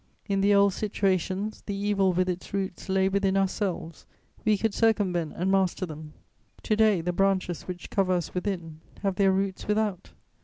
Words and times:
In 0.27 0.41
the 0.41 0.55
old 0.55 0.73
situations, 0.73 1.61
the 1.67 1.75
evil 1.75 2.11
with 2.11 2.27
its 2.27 2.51
roots 2.55 2.89
lay 2.89 3.07
within 3.07 3.37
ourselves: 3.37 4.07
we 4.43 4.57
could 4.57 4.73
circumvent 4.73 5.33
and 5.35 5.51
master 5.51 5.85
them. 5.85 6.13
To 6.63 6.75
day 6.75 7.01
the 7.01 7.13
branches 7.13 7.67
which 7.67 7.91
cover 7.91 8.13
us 8.13 8.33
within 8.33 8.79
have 9.03 9.17
their 9.17 9.31
roots 9.31 9.67
without. 9.67 10.09